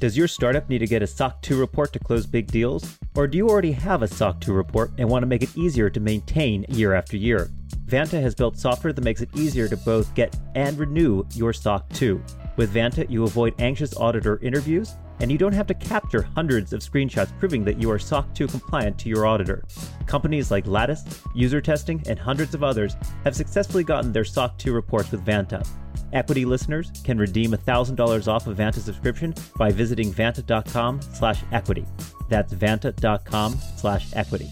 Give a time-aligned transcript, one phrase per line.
[0.00, 2.96] Does your startup need to get a SOC 2 report to close big deals?
[3.14, 5.90] Or do you already have a SOC 2 report and want to make it easier
[5.90, 7.50] to maintain year after year?
[7.84, 11.86] Vanta has built software that makes it easier to both get and renew your SOC
[11.90, 12.18] 2.
[12.56, 16.80] With Vanta, you avoid anxious auditor interviews, and you don't have to capture hundreds of
[16.80, 19.64] screenshots proving that you are SOC 2 compliant to your auditor.
[20.06, 21.04] Companies like Lattice,
[21.34, 25.62] User Testing, and hundreds of others have successfully gotten their SOC 2 reports with Vanta.
[26.12, 31.86] Equity listeners can redeem $1,000 off a Vanta subscription by visiting vanta.com slash equity.
[32.28, 34.50] That's vanta.com slash equity.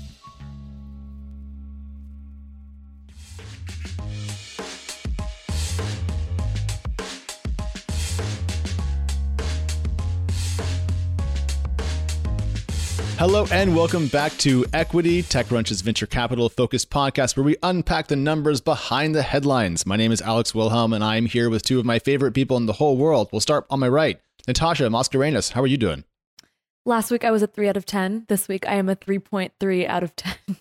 [13.19, 18.15] Hello and welcome back to Equity, TechCrunch's venture capital focused podcast where we unpack the
[18.15, 19.85] numbers behind the headlines.
[19.85, 22.67] My name is Alex Wilhelm and I'm here with two of my favorite people in
[22.67, 23.29] the whole world.
[23.33, 24.21] We'll start on my right.
[24.47, 26.05] Natasha Mascarenhas, how are you doing?
[26.87, 28.27] Last week I was a 3 out of 10.
[28.29, 30.35] This week I am a 3.3 out of 10.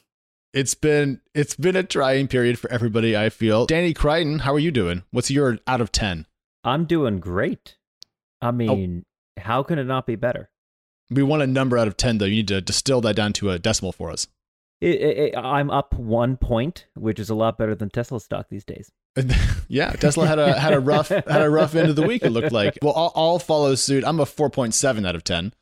[0.54, 3.68] It's been it's been a trying period for everybody, I feel.
[3.68, 5.04] Danny Crichton, how are you doing?
[5.12, 6.26] What's your out of 10?
[6.64, 7.78] I'm doing great.
[8.42, 8.52] I oh.
[8.54, 9.06] mean,
[9.38, 9.42] oh.
[9.42, 10.50] how can it not be better?
[11.10, 12.26] We want a number out of 10, though.
[12.26, 14.28] You need to distill that down to a decimal for us.
[14.80, 18.64] It, it, I'm up one point, which is a lot better than Tesla stock these
[18.64, 18.92] days.
[19.68, 22.22] yeah, Tesla had a had a rough had a rough end of the week.
[22.22, 22.78] It looked like.
[22.84, 24.04] Well, I'll, I'll follow suit.
[24.06, 25.54] I'm a 4.7 out of 10.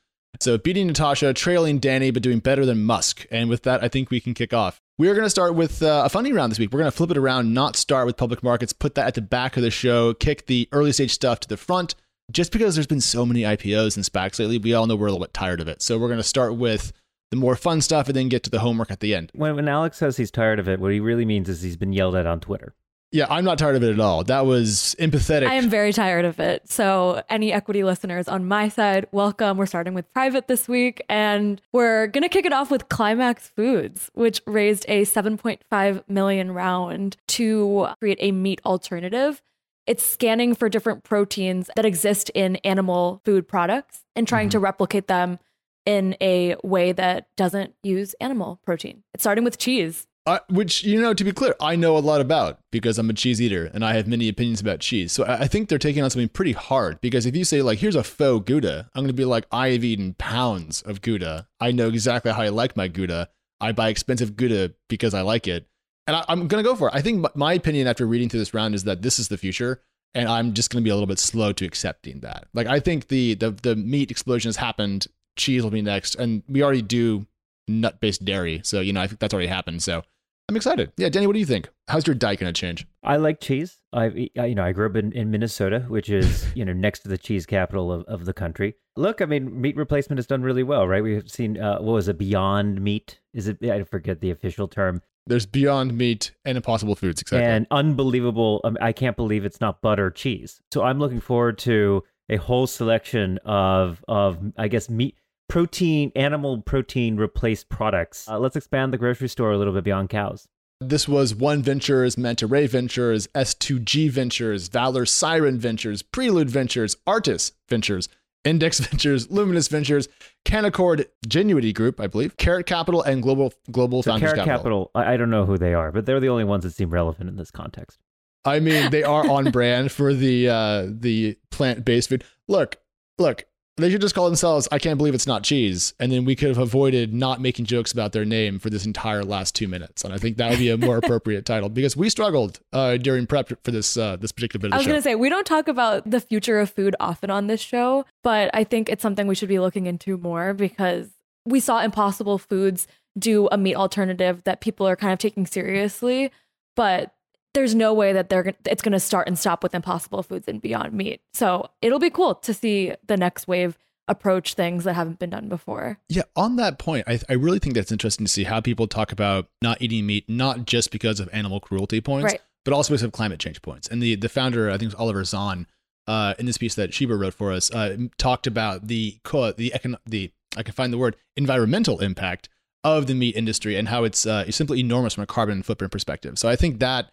[0.41, 3.25] So beating Natasha, trailing Danny, but doing better than Musk.
[3.31, 4.81] And with that, I think we can kick off.
[4.97, 6.71] We are going to start with uh, a funding round this week.
[6.71, 9.21] We're going to flip it around, not start with public markets, put that at the
[9.21, 11.95] back of the show, kick the early stage stuff to the front,
[12.31, 15.11] just because there's been so many IPOs and SPACs lately, we all know we're a
[15.11, 15.81] little bit tired of it.
[15.81, 16.91] So we're going to start with
[17.31, 19.31] the more fun stuff and then get to the homework at the end.
[19.33, 21.93] When, when Alex says he's tired of it, what he really means is he's been
[21.93, 22.73] yelled at on Twitter.
[23.11, 24.25] Yeah, I'm not tired of it at all.
[24.25, 25.47] That was empathetic.
[25.47, 26.69] I am very tired of it.
[26.69, 29.57] So, any equity listeners on my side, welcome.
[29.57, 33.47] We're starting with private this week, and we're going to kick it off with Climax
[33.47, 39.41] Foods, which raised a 7.5 million round to create a meat alternative
[39.87, 44.51] it's scanning for different proteins that exist in animal food products and trying mm-hmm.
[44.51, 45.39] to replicate them
[45.85, 49.03] in a way that doesn't use animal protein.
[49.13, 50.07] It's starting with cheese.
[50.27, 53.13] Uh, which, you know, to be clear, I know a lot about because I'm a
[53.13, 55.11] cheese eater and I have many opinions about cheese.
[55.11, 57.95] So I think they're taking on something pretty hard because if you say, like, here's
[57.95, 61.47] a faux Gouda, I'm going to be like, I have eaten pounds of Gouda.
[61.59, 63.29] I know exactly how I like my Gouda.
[63.61, 65.67] I buy expensive Gouda because I like it
[66.07, 66.95] and I, am going to go for it.
[66.95, 69.81] I think my opinion after reading through this round is that this is the future,
[70.13, 72.47] and I'm just going to be a little bit slow to accepting that.
[72.53, 75.07] Like I think the the the meat explosion has happened.
[75.37, 77.25] Cheese will be next, and we already do
[77.67, 79.83] nut based dairy, so you know I think that's already happened.
[79.83, 80.03] So
[80.47, 80.91] I'm excited.
[80.97, 81.69] Yeah, Danny, what do you think?
[81.87, 82.85] How's your diet going to change?
[83.03, 83.79] I like cheese.
[83.91, 87.09] I you know I grew up in, in Minnesota, which is you know next to
[87.09, 88.75] the cheese capital of, of the country.
[88.95, 91.03] Look, I mean, meat replacement has done really well, right?
[91.03, 93.19] We've seen uh, what was it, Beyond Meat?
[93.33, 93.57] Is it?
[93.63, 95.01] I forget the official term.
[95.27, 97.45] There's Beyond Meat and Impossible Foods, exactly.
[97.45, 98.61] And unbelievable.
[98.63, 100.61] Um, I can't believe it's not butter cheese.
[100.71, 105.15] So I'm looking forward to a whole selection of of I guess meat
[105.47, 108.27] protein animal protein replaced products.
[108.27, 110.47] Uh, let's expand the grocery store a little bit beyond cows.
[110.81, 117.53] This was One Ventures, Manta Ray Ventures, S2G Ventures, Valor Siren Ventures, Prelude Ventures, Artis
[117.69, 118.09] Ventures,
[118.45, 120.07] Index Ventures, Luminous Ventures,
[120.45, 124.85] Canaccord Genuity Group, I believe, Carrot Capital, and Global Global so Founders Carrot Capital.
[124.85, 125.11] Capital.
[125.13, 127.35] I don't know who they are, but they're the only ones that seem relevant in
[127.35, 127.99] this context.
[128.45, 132.23] I mean, they are on brand for the uh, the plant based food.
[132.47, 132.77] Look,
[133.17, 133.45] look,
[133.77, 135.93] they should just call themselves I can't believe it's not cheese.
[135.99, 139.23] And then we could have avoided not making jokes about their name for this entire
[139.23, 140.03] last two minutes.
[140.03, 143.27] And I think that would be a more appropriate title because we struggled uh, during
[143.27, 145.45] prep for this uh, this particular bit of I was going to say, we don't
[145.45, 149.27] talk about the future of food often on this show, but I think it's something
[149.27, 151.09] we should be looking into more because
[151.45, 152.87] we saw Impossible Foods
[153.17, 156.31] do a meat alternative that people are kind of taking seriously.
[156.75, 157.13] But
[157.55, 160.61] there's no way that they're it's going to start and stop with Impossible Foods and
[160.61, 161.21] Beyond Meat.
[161.33, 165.49] So it'll be cool to see the next wave approach things that haven't been done
[165.49, 165.97] before.
[166.09, 169.11] Yeah, on that point, I, I really think that's interesting to see how people talk
[169.11, 172.41] about not eating meat, not just because of animal cruelty points, right.
[172.63, 173.87] but also because of climate change points.
[173.87, 175.65] And the the founder, I think it was Oliver Zahn,
[176.07, 179.97] uh, in this piece that Shieber wrote for us, uh, talked about the the econ-
[180.05, 182.49] the I can find the word environmental impact
[182.83, 186.37] of the meat industry and how it's uh, simply enormous from a carbon footprint perspective.
[186.37, 187.11] So I think that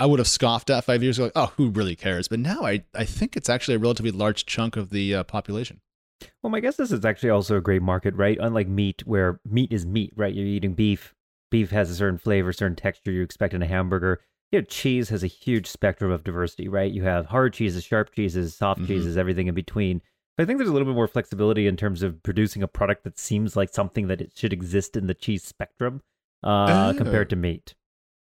[0.00, 2.28] I would have scoffed at five years ago, like, oh, who really cares?
[2.28, 5.80] But now I, I think it's actually a relatively large chunk of the uh, population.
[6.42, 8.38] Well, my guess is it's actually also a great market, right?
[8.40, 10.32] Unlike meat, where meat is meat, right?
[10.34, 11.14] You're eating beef.
[11.50, 14.20] Beef has a certain flavor, certain texture you expect in a hamburger.
[14.50, 16.90] You know, cheese has a huge spectrum of diversity, right?
[16.92, 18.86] You have hard cheeses, sharp cheeses, soft mm-hmm.
[18.86, 20.02] cheeses, everything in between.
[20.38, 23.18] I think there's a little bit more flexibility in terms of producing a product that
[23.18, 26.02] seems like something that it should exist in the cheese spectrum
[26.42, 26.96] uh, Oh.
[26.96, 27.74] compared to meat.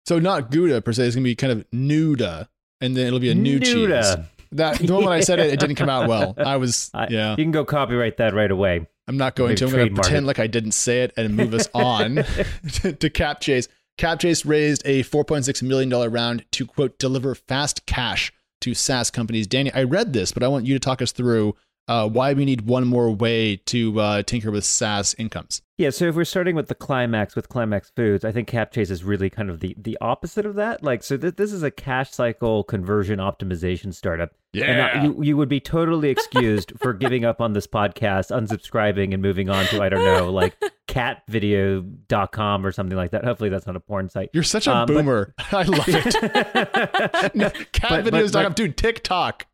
[0.06, 1.06] So not Gouda per se.
[1.06, 2.48] It's gonna be kind of Nuda,
[2.80, 3.74] and then it'll be a new cheese.
[3.74, 4.26] Nuda.
[4.52, 6.34] That the moment I said it, it didn't come out well.
[6.38, 7.30] I was yeah.
[7.32, 8.86] You can go copyright that right away.
[9.06, 9.64] I'm not going Maybe to.
[9.66, 10.26] I'm going to pretend it.
[10.26, 13.68] like I didn't say it and move us on to, to CapChase.
[13.98, 19.46] CapChase raised a 4.6 million dollar round to quote deliver fast cash to SaaS companies.
[19.46, 21.54] Danny, I read this, but I want you to talk us through
[21.86, 25.60] uh, why we need one more way to uh, tinker with SaaS incomes.
[25.76, 29.02] Yeah, so if we're starting with the climax with Climax Foods, I think CapChase is
[29.02, 30.84] really kind of the the opposite of that.
[30.84, 34.30] Like, so th- this is a cash cycle conversion optimization startup.
[34.54, 39.12] And uh, you, you would be totally excused for giving up on this podcast, unsubscribing,
[39.12, 40.54] and moving on to, I don't know, like
[40.88, 43.24] catvideo.com or something like that.
[43.24, 44.30] Hopefully, that's not a porn site.
[44.32, 45.34] You're such a Um, but- boomer.
[45.52, 47.34] I love it.
[47.34, 49.46] no, cat But- but- dude, TikTok.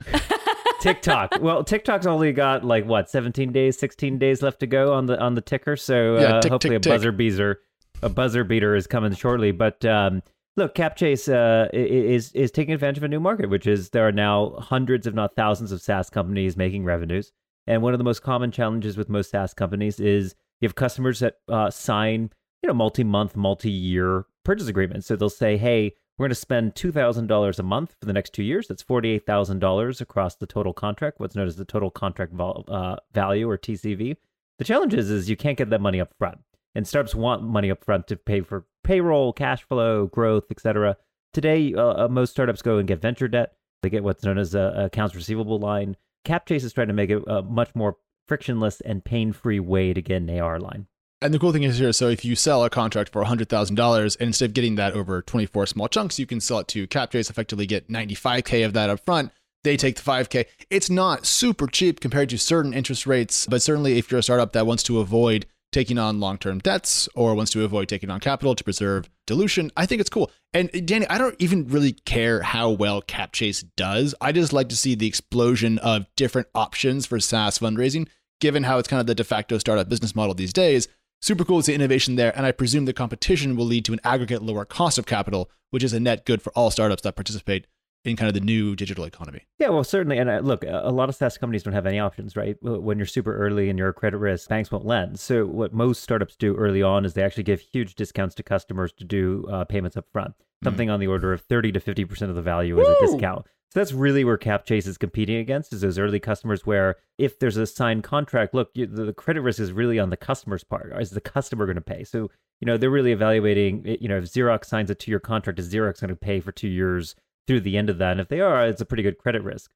[0.81, 1.39] TikTok.
[1.41, 5.19] Well, TikTok's only got like what, 17 days, 16 days left to go on the
[5.21, 5.77] on the ticker.
[5.77, 6.91] So Yeah, uh, tick, hopefully tick, a tick.
[6.93, 7.61] buzzer beater,
[8.03, 9.53] a buzzer beater is coming shortly.
[9.53, 10.23] But um,
[10.57, 14.13] look, CapChase uh, is is taking advantage of a new market, which is there are
[14.13, 17.33] now hundreds, if not thousands, of SaaS companies making revenues.
[17.67, 21.21] And one of the most common challenges with most SaaS companies is you have customers
[21.21, 22.31] that uh, sign,
[22.63, 25.07] you know, multi-month, multi-year purchase agreements.
[25.07, 28.13] So they'll say, "Hey, we're going to spend two thousand dollars a month for the
[28.13, 28.67] next two years.
[28.69, 32.65] That's forty-eight thousand dollars across the total contract, what's known as the total contract vol-
[32.69, 34.17] uh, value or TCV."
[34.61, 36.39] The challenge is, is you can't get that money up front,
[36.75, 40.99] and startups want money up front to pay for payroll, cash flow, growth, etc.
[41.33, 43.55] Today, uh, uh, most startups go and get venture debt.
[43.83, 45.97] They get what's known as a, accounts receivable line.
[46.27, 47.97] CapChase is trying to make it a much more
[48.29, 50.89] frictionless and pain-free way to get an AR line.
[51.23, 54.27] And the cool thing is here, so if you sell a contract for $100,000, and
[54.27, 57.65] instead of getting that over 24 small chunks, you can sell it to CapChase, effectively
[57.65, 59.33] get 95K of that up front.
[59.63, 60.47] They take the 5K.
[60.71, 64.53] It's not super cheap compared to certain interest rates, but certainly if you're a startup
[64.53, 68.55] that wants to avoid taking on long-term debts or wants to avoid taking on capital
[68.55, 70.31] to preserve dilution, I think it's cool.
[70.53, 74.15] And uh, Danny, I don't even really care how well CapChase does.
[74.21, 78.09] I just like to see the explosion of different options for SaaS fundraising,
[78.41, 80.89] given how it's kind of the de facto startup business model these days
[81.23, 84.01] super cool to see innovation there and i presume the competition will lead to an
[84.05, 87.67] aggregate lower cost of capital which is a net good for all startups that participate
[88.05, 90.19] in kind of the new digital economy Yeah, well, certainly.
[90.19, 92.57] And uh, look, a lot of SaaS companies don't have any options, right?
[92.63, 95.21] When you're super early and you're a credit risk, banks won't lend.
[95.21, 98.93] So, what most startups do early on is they actually give huge discounts to customers
[98.95, 102.35] to do uh, payments up front, something on the order of 30 to 50% of
[102.35, 103.47] the value as a discount.
[103.73, 107.57] So, that's really where CapChase is competing against is those early customers where if there's
[107.57, 110.93] a signed contract, look, you, the, the credit risk is really on the customer's part.
[111.01, 112.03] Is the customer going to pay?
[112.03, 112.31] So,
[112.61, 115.73] you know, they're really evaluating, you know, if Xerox signs a two year contract, is
[115.73, 117.15] Xerox going to pay for two years?
[117.47, 118.13] Through the end of that.
[118.13, 119.71] And if they are, it's a pretty good credit risk.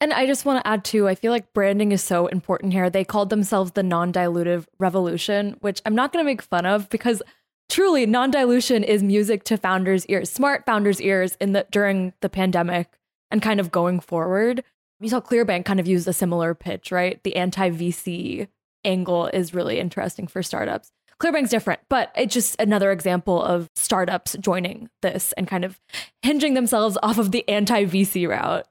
[0.00, 2.90] And I just want to add too, I feel like branding is so important here.
[2.90, 6.90] They called themselves the non dilutive revolution, which I'm not going to make fun of
[6.90, 7.22] because
[7.68, 12.28] truly non dilution is music to founders' ears, smart founders' ears in the during the
[12.28, 12.98] pandemic
[13.30, 14.62] and kind of going forward.
[15.00, 17.22] You saw Clearbanc kind of use a similar pitch, right?
[17.22, 18.48] The anti VC
[18.84, 20.90] angle is really interesting for startups.
[21.18, 25.80] Clearbanc's different, but it's just another example of startups joining this and kind of
[26.22, 28.66] hinging themselves off of the anti VC route.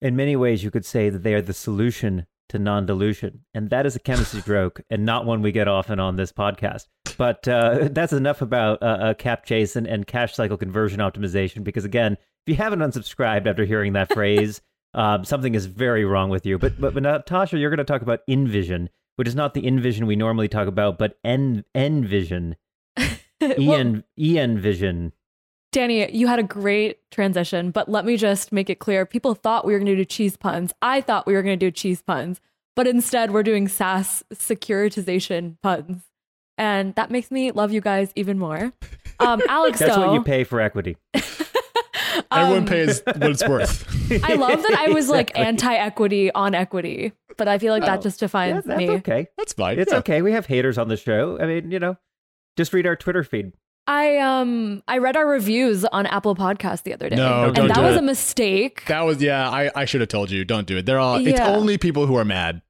[0.00, 3.44] In many ways, you could say that they are the solution to non dilution.
[3.54, 6.86] And that is a chemistry joke and not one we get often on this podcast.
[7.16, 11.64] But uh, that's enough about uh, uh, CapChase and, and cash cycle conversion optimization.
[11.64, 14.60] Because again, if you haven't unsubscribed after hearing that phrase,
[14.94, 16.58] um, something is very wrong with you.
[16.58, 18.88] But, but, but Natasha, you're going to talk about InVision,
[19.18, 22.54] which is not the InVision we normally talk about, but N Envision,
[23.40, 25.12] En En Vision.
[25.72, 29.04] Danny, you had a great transition, but let me just make it clear.
[29.04, 30.72] People thought we were going to do cheese puns.
[30.82, 32.40] I thought we were going to do cheese puns,
[32.76, 36.04] but instead we're doing SaaS securitization puns.
[36.56, 38.72] And that makes me love you guys even more.
[39.18, 40.96] Um, Alex, That's though, what you pay for equity.
[42.30, 43.86] everyone um, pays what it's worth
[44.24, 48.02] I love that I was like anti-equity on equity, but I feel like that Oh,
[48.02, 48.90] just Yeah, defines that's me.
[48.96, 49.28] okay.
[49.36, 49.98] that's fine It's Yeah.
[49.98, 50.22] okay.
[50.22, 51.38] We have haters on the show.
[51.40, 51.96] I mean, you know,
[52.56, 53.52] just read our Twitter feed.
[53.86, 57.68] I um I read our reviews on Apple Podcasts the other day, No, and don't
[57.68, 58.00] that do was it.
[58.00, 58.84] a mistake.
[58.86, 61.40] that was yeah i, I should have told you don't do it they're all it's
[61.40, 62.60] only people who are mad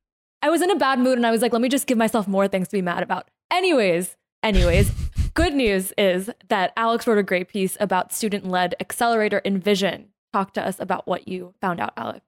[0.41, 2.29] I was in a bad mood and I was like, let me just give myself
[2.29, 3.29] more things to be mad about.
[3.51, 4.93] Anyways, anyways,
[5.35, 10.09] good news is that Alex wrote a great piece about student led accelerator Envision.
[10.33, 12.21] Talk to us about what you found out, Alex.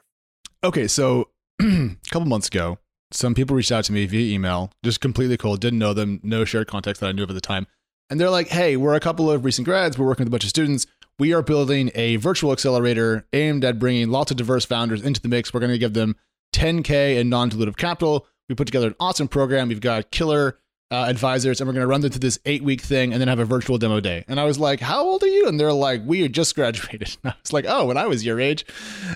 [0.64, 1.28] Okay, so
[1.62, 2.78] a couple months ago,
[3.12, 6.44] some people reached out to me via email, just completely cold, didn't know them, no
[6.44, 7.66] shared context that I knew of at the time.
[8.08, 10.44] And they're like, hey, we're a couple of recent grads, we're working with a bunch
[10.44, 10.86] of students.
[11.18, 15.28] We are building a virtual accelerator aimed at bringing lots of diverse founders into the
[15.28, 15.52] mix.
[15.52, 16.16] We're going to give them
[16.54, 18.26] 10K in non dilutive capital.
[18.48, 19.68] We put together an awesome program.
[19.68, 20.58] We've got killer
[20.90, 23.28] uh, advisors, and we're going to run them through this eight week thing and then
[23.28, 24.24] have a virtual demo day.
[24.28, 25.46] And I was like, How old are you?
[25.46, 27.16] And they're like, We just graduated.
[27.22, 28.64] And I was like, Oh, when I was your age,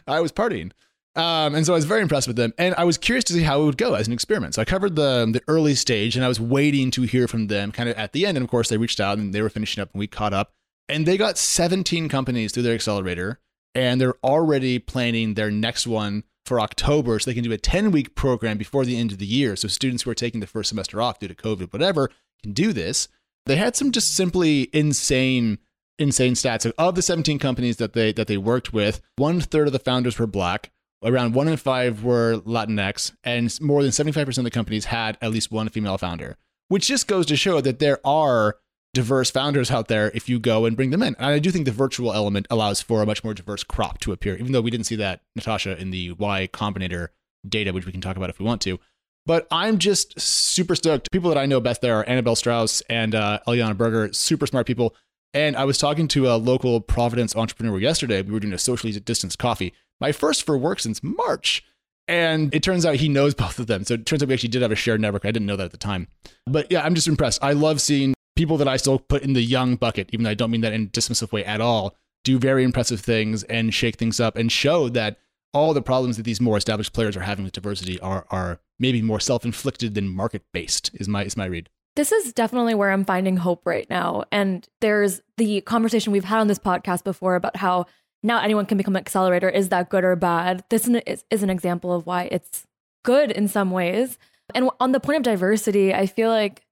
[0.06, 0.72] I was partying.
[1.16, 3.42] Um, and so I was very impressed with them, and I was curious to see
[3.42, 4.54] how it would go as an experiment.
[4.54, 7.70] So I covered the the early stage, and I was waiting to hear from them
[7.70, 8.36] kind of at the end.
[8.36, 10.52] And of course, they reached out and they were finishing up, and we caught up.
[10.88, 13.40] And they got 17 companies through their accelerator,
[13.74, 17.90] and they're already planning their next one for October, so they can do a 10
[17.90, 19.56] week program before the end of the year.
[19.56, 22.10] So students who are taking the first semester off due to COVID, whatever,
[22.42, 23.08] can do this.
[23.46, 25.58] They had some just simply insane
[25.96, 29.72] insane stats of the 17 companies that they that they worked with one third of
[29.72, 30.72] the founders were black
[31.04, 35.30] around one in five were Latinx, and more than 75% of the companies had at
[35.30, 36.36] least one female founder,
[36.68, 38.56] which just goes to show that there are
[38.94, 41.14] diverse founders out there if you go and bring them in.
[41.16, 44.12] And I do think the virtual element allows for a much more diverse crop to
[44.12, 47.08] appear, even though we didn't see that, Natasha, in the Y Combinator
[47.46, 48.78] data, which we can talk about if we want to.
[49.26, 51.10] But I'm just super stoked.
[51.10, 54.66] People that I know best there are Annabelle Strauss and uh, Eliana Berger, super smart
[54.66, 54.94] people.
[55.32, 58.22] And I was talking to a local Providence entrepreneur yesterday.
[58.22, 61.64] We were doing a socially distanced coffee my first for work since March.
[62.06, 63.84] And it turns out he knows both of them.
[63.84, 65.24] So it turns out we actually did have a shared network.
[65.24, 66.08] I didn't know that at the time.
[66.46, 67.42] But yeah, I'm just impressed.
[67.42, 70.34] I love seeing people that I still put in the young bucket, even though I
[70.34, 73.96] don't mean that in a dismissive way at all, do very impressive things and shake
[73.96, 75.18] things up and show that
[75.52, 79.00] all the problems that these more established players are having with diversity are are maybe
[79.00, 81.68] more self-inflicted than market-based is my is my read.
[81.96, 84.24] This is definitely where I'm finding hope right now.
[84.32, 87.86] And there's the conversation we've had on this podcast before about how
[88.24, 89.48] now anyone can become an accelerator.
[89.48, 90.64] Is that good or bad?
[90.70, 92.66] This is an example of why it's
[93.04, 94.18] good in some ways.
[94.56, 96.63] And on the point of diversity, I feel like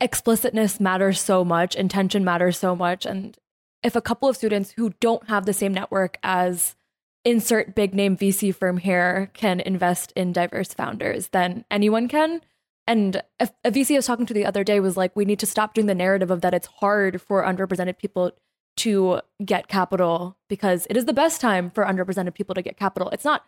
[0.00, 3.06] explicitness matters so much, intention matters so much.
[3.06, 3.36] And
[3.82, 6.76] if a couple of students who don't have the same network as
[7.24, 12.40] insert big name VC firm here can invest in diverse founders, then anyone can.
[12.86, 15.46] And a, VC I was talking to the other day was like, we need to
[15.46, 18.32] stop doing the narrative of that it's hard for underrepresented people
[18.78, 23.10] to get capital because it is the best time for underrepresented people to get capital.
[23.10, 23.44] It's not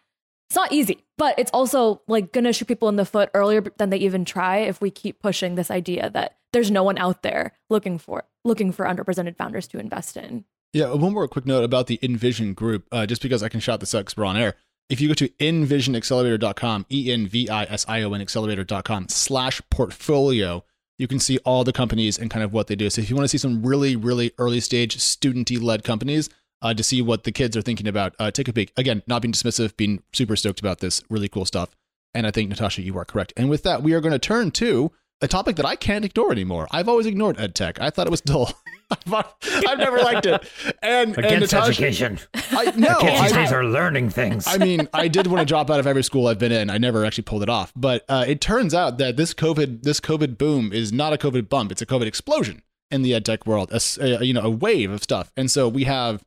[0.52, 3.88] it's not easy, but it's also like gonna shoot people in the foot earlier than
[3.88, 7.54] they even try if we keep pushing this idea that there's no one out there
[7.70, 10.44] looking for looking for underrepresented founders to invest in.
[10.74, 13.80] Yeah, one more quick note about the Envision group, uh, just because I can shout
[13.80, 14.54] this out because we're on air.
[14.90, 19.62] If you go to envisionaccelerator.com, E N V I S I O N accelerator.com slash
[19.70, 20.64] portfolio,
[20.98, 22.90] you can see all the companies and kind of what they do.
[22.90, 26.28] So if you want to see some really, really early stage studenty led companies
[26.62, 28.72] uh, to see what the kids are thinking about, uh, take a peek.
[28.76, 31.70] Again, not being dismissive, being super stoked about this really cool stuff.
[32.14, 33.32] And I think Natasha, you are correct.
[33.36, 34.92] And with that, we are going to turn to
[35.22, 36.66] a topic that I can't ignore anymore.
[36.70, 37.80] I've always ignored ed tech.
[37.80, 38.52] I thought it was dull.
[39.06, 40.46] I've never liked it.
[40.82, 42.18] And against and Natasha, education.
[42.34, 44.46] I, no, against I, are learning things.
[44.46, 46.68] I mean, I did want to drop out of every school I've been in.
[46.68, 47.72] I never actually pulled it off.
[47.74, 51.48] But uh, it turns out that this COVID, this COVID boom is not a COVID
[51.48, 51.72] bump.
[51.72, 53.72] It's a COVID explosion in the ed tech world.
[53.72, 55.32] A, a, you know, a wave of stuff.
[55.36, 56.22] And so we have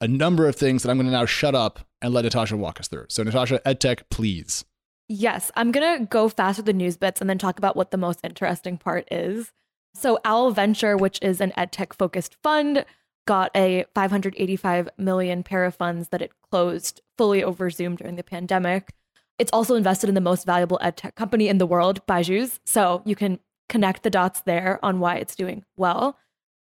[0.00, 2.80] a number of things that I'm going to now shut up and let Natasha walk
[2.80, 3.06] us through.
[3.08, 4.64] So Natasha, EdTech, please.
[5.08, 7.90] Yes, I'm going to go fast with the news bits and then talk about what
[7.90, 9.52] the most interesting part is.
[9.94, 12.84] So, Owl Venture, which is an edtech focused fund,
[13.26, 18.22] got a 585 million pair of funds that it closed fully over Zoom during the
[18.22, 18.94] pandemic.
[19.36, 22.60] It's also invested in the most valuable edtech company in the world, Byju's.
[22.64, 26.16] So, you can connect the dots there on why it's doing well.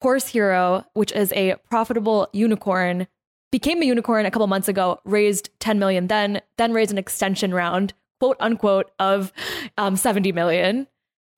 [0.01, 3.07] Course Hero, which is a profitable unicorn,
[3.55, 7.55] became a unicorn a couple months ago, raised 10 million then, then raised an extension
[7.55, 9.33] round quote unquote of
[9.79, 10.89] um, 70 million.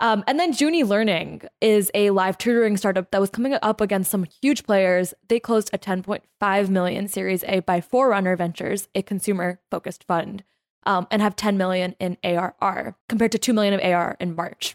[0.01, 4.11] Um, and then Juni Learning is a live tutoring startup that was coming up against
[4.11, 5.13] some huge players.
[5.29, 10.43] They closed a 10.5 million Series A by Forerunner Ventures, a consumer focused fund,
[10.87, 14.75] um, and have 10 million in ARR compared to 2 million of ARR in March.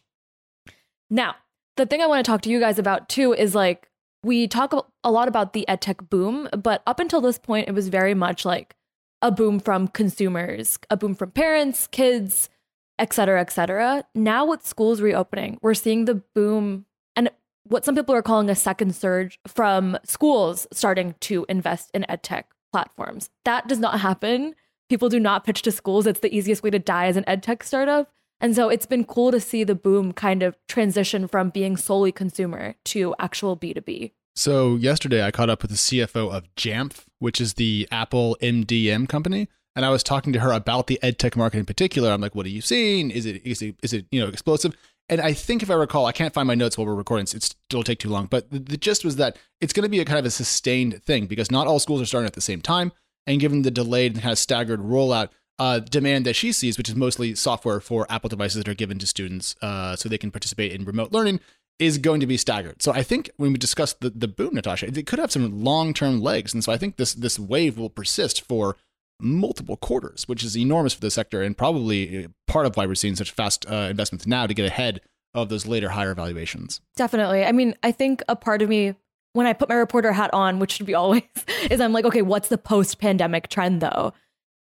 [1.10, 1.38] Now,
[1.75, 3.89] the thing I want to talk to you guys about too is like
[4.24, 4.74] we talk
[5.04, 8.46] a lot about the edtech boom, but up until this point, it was very much
[8.46, 8.75] like
[9.22, 12.50] a boom from consumers, a boom from parents, kids,
[13.00, 14.04] et cetera, et cetera.
[14.13, 16.86] Now, with schools reopening, we're seeing the boom
[17.16, 17.32] and
[17.63, 22.44] what some people are calling a second surge from schools starting to invest in edtech
[22.72, 23.30] platforms.
[23.46, 24.56] That does not happen.
[24.90, 26.06] People do not pitch to schools.
[26.06, 28.12] It's the easiest way to die as an edtech startup.
[28.41, 32.12] And so it's been cool to see the boom kind of transition from being solely
[32.12, 34.12] consumer to actual B2B.
[34.36, 39.07] So yesterday I caught up with the CFO of Jamf, which is the Apple MDM
[39.07, 42.10] company, and I was talking to her about the edtech market in particular.
[42.10, 43.12] I'm like, "What are you seeing?
[43.12, 44.75] Is it is it is it you know explosive?"
[45.10, 47.38] And I think if I recall, I can't find my notes while we're recording, so
[47.69, 48.27] it'll take too long.
[48.27, 51.03] But the, the gist was that it's going to be a kind of a sustained
[51.03, 52.93] thing because not all schools are starting at the same time,
[53.27, 55.29] and given the delayed and kind of staggered rollout,
[55.60, 59.00] uh, demand that she sees, which is mostly software for Apple devices that are given
[59.00, 61.39] to students uh, so they can participate in remote learning,
[61.79, 62.81] is going to be staggered.
[62.81, 65.93] So I think when we discuss the, the boom, Natasha, it could have some long
[65.93, 66.53] term legs.
[66.53, 68.77] And so I think this this wave will persist for
[69.20, 72.96] multiple quarters, which is enormous for the sector and probably uh, part of why we're
[72.96, 75.01] seeing such fast uh, investments now to get ahead
[75.34, 76.81] of those later higher valuations.
[76.96, 77.46] Definitely.
[77.46, 78.96] I mean, I think a part of me
[79.34, 81.24] when I put my reporter hat on, which should be always,
[81.70, 84.13] is I'm like, okay, what's the post pandemic trend though?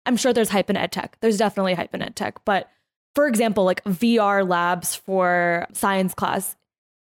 [0.07, 1.16] I'm sure there's hype in ed tech.
[1.21, 2.45] There's definitely hype in ed tech.
[2.45, 2.69] But
[3.14, 6.57] for example, like VR labs for science class,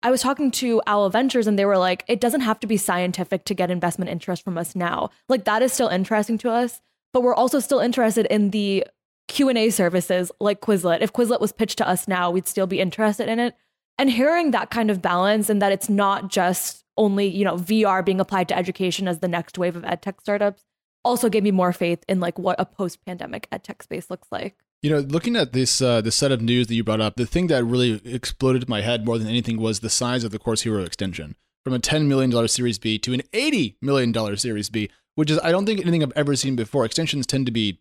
[0.03, 2.77] I was talking to Owl Ventures and they were like, it doesn't have to be
[2.77, 5.09] scientific to get investment interest from us now.
[5.29, 8.85] Like that is still interesting to us, but we're also still interested in the
[9.27, 11.01] Q&A services like Quizlet.
[11.01, 13.55] If Quizlet was pitched to us now, we'd still be interested in it.
[13.97, 18.05] And hearing that kind of balance and that it's not just only, you know, VR
[18.05, 20.65] being applied to education as the next wave of ed tech startups
[21.05, 24.57] also gave me more faith in like what a post-pandemic ed tech space looks like.
[24.81, 27.25] You know, looking at this uh, the set of news that you brought up, the
[27.25, 30.39] thing that really exploded in my head more than anything was the size of the
[30.39, 34.89] Course Hero extension from a $10 million Series B to an $80 million Series B,
[35.15, 36.85] which is, I don't think anything I've ever seen before.
[36.85, 37.79] Extensions tend to be,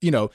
[0.00, 0.30] you know,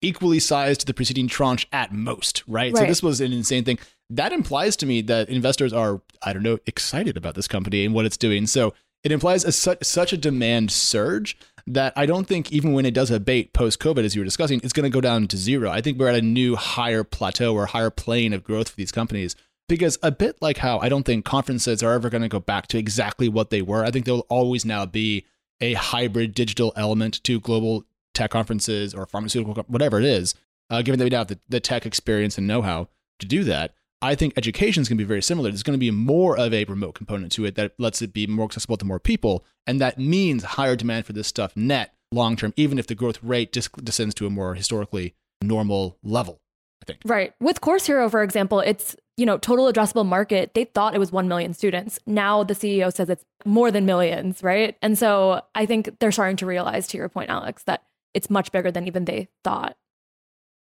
[0.00, 2.72] equally sized to the preceding tranche at most, right?
[2.72, 2.82] right?
[2.82, 3.78] So this was an insane thing.
[4.10, 7.94] That implies to me that investors are, I don't know, excited about this company and
[7.94, 8.46] what it's doing.
[8.46, 12.84] So it implies a, such, such a demand surge that I don't think even when
[12.84, 15.36] it does abate post COVID, as you were discussing, it's going to go down to
[15.36, 15.70] zero.
[15.70, 18.92] I think we're at a new higher plateau or higher plane of growth for these
[18.92, 19.36] companies.
[19.66, 22.66] Because a bit like how I don't think conferences are ever going to go back
[22.68, 25.24] to exactly what they were, I think there will always now be
[25.60, 30.34] a hybrid digital element to global tech conferences or pharmaceutical, whatever it is,
[30.68, 32.88] uh, given that we now have the, the tech experience and know how
[33.20, 33.72] to do that.
[34.04, 35.50] I think education is going to be very similar.
[35.50, 38.26] There's going to be more of a remote component to it that lets it be
[38.26, 39.46] more accessible to more people.
[39.66, 43.18] And that means higher demand for this stuff net long term, even if the growth
[43.22, 46.42] rate descends to a more historically normal level,
[46.82, 47.00] I think.
[47.06, 47.32] Right.
[47.40, 50.52] With Course Hero, for example, it's, you know, total addressable market.
[50.52, 51.98] They thought it was 1 million students.
[52.06, 54.76] Now the CEO says it's more than millions, right?
[54.82, 58.52] And so I think they're starting to realize, to your point, Alex, that it's much
[58.52, 59.78] bigger than even they thought.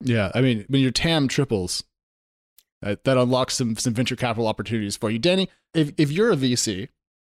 [0.03, 0.31] Yeah.
[0.35, 1.83] I mean, when your TAM triples,
[2.83, 5.19] uh, that unlocks some some venture capital opportunities for you.
[5.19, 6.89] Danny, if if you're a VC,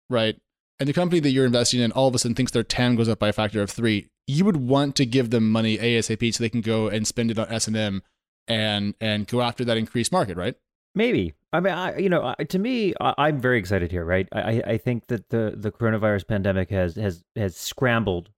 [0.10, 0.40] right,
[0.80, 3.10] and the company that you're investing in all of a sudden thinks their TAM goes
[3.10, 6.44] up by a factor of three, you would want to give them money ASAP so
[6.44, 8.02] they can go and spend it on S and M
[8.48, 10.56] and and go after that increased market, right?
[10.94, 11.34] Maybe.
[11.54, 14.28] I mean, I, you know, to me, I, am very excited here, right?
[14.32, 18.30] I, I think that the, the coronavirus pandemic has has has scrambled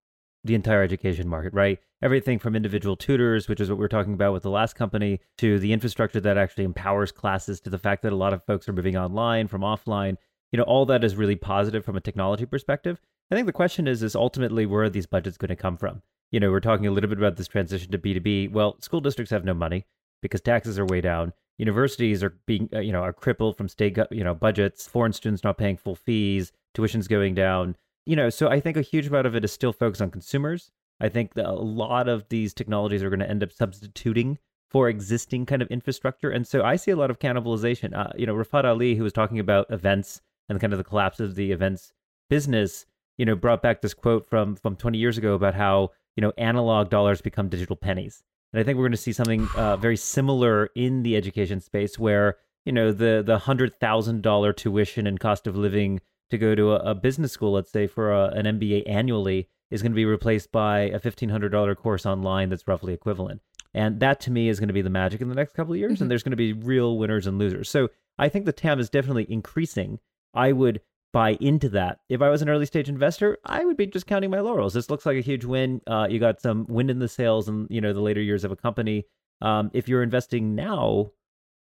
[0.44, 1.80] the entire education market, right?
[2.04, 5.22] Everything from individual tutors, which is what we are talking about with the last company,
[5.38, 8.68] to the infrastructure that actually empowers classes, to the fact that a lot of folks
[8.68, 10.18] are moving online from offline.
[10.52, 13.00] You know, all that is really positive from a technology perspective.
[13.32, 16.02] I think the question is, is ultimately where are these budgets going to come from?
[16.30, 18.52] You know, we're talking a little bit about this transition to B2B.
[18.52, 19.86] Well, school districts have no money
[20.22, 21.32] because taxes are way down.
[21.58, 24.88] Universities are being, uh, you know, are crippled from state, you know, budgets.
[24.88, 28.82] Foreign students not paying full fees, tuition's going down you know, so I think a
[28.82, 30.72] huge amount of it is still focused on consumers.
[31.04, 34.40] I think that a lot of these technologies are going to end up substituting
[34.70, 37.94] for existing kind of infrastructure, and so I see a lot of cannibalization.
[37.94, 41.20] Uh, you know, Rafat Ali, who was talking about events and kind of the collapse
[41.20, 41.92] of the events
[42.30, 42.86] business,
[43.18, 46.32] you know, brought back this quote from from 20 years ago about how you know
[46.38, 49.98] analog dollars become digital pennies, and I think we're going to see something uh, very
[49.98, 55.20] similar in the education space, where you know the the hundred thousand dollar tuition and
[55.20, 58.46] cost of living to go to a, a business school, let's say for a, an
[58.58, 63.42] MBA annually, is going to be replaced by a $1,500 course online that's roughly equivalent.
[63.74, 65.80] And that to me is going to be the magic in the next couple of
[65.80, 65.94] years.
[65.94, 66.04] Mm-hmm.
[66.04, 67.70] And there's going to be real winners and losers.
[67.70, 70.00] So I think the TAM is definitely increasing.
[70.34, 70.82] I would
[71.12, 72.00] buy into that.
[72.08, 74.74] If I was an early stage investor, I would be just counting my laurels.
[74.74, 75.82] This looks like a huge win.
[75.88, 78.52] Uh, you got some wind in the sails and you know the later years of
[78.52, 79.06] a company.
[79.42, 81.12] Um, if you're investing now,